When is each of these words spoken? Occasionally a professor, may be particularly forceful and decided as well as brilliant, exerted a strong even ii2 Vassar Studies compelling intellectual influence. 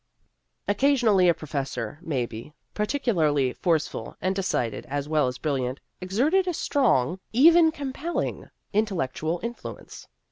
Occasionally 0.67 1.29
a 1.29 1.33
professor, 1.35 1.99
may 2.01 2.25
be 2.25 2.53
particularly 2.73 3.53
forceful 3.53 4.17
and 4.19 4.35
decided 4.35 4.87
as 4.87 5.07
well 5.07 5.27
as 5.27 5.37
brilliant, 5.37 5.79
exerted 6.01 6.47
a 6.47 6.55
strong 6.55 7.19
even 7.33 7.65
ii2 7.65 7.65
Vassar 7.65 7.73
Studies 7.75 7.77
compelling 7.77 8.49
intellectual 8.73 9.39
influence. 9.43 10.07